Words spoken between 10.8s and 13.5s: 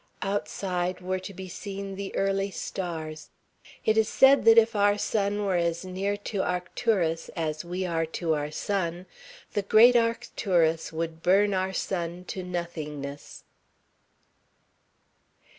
would burn our sun to nothingness.